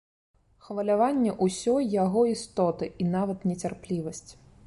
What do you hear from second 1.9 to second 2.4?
яго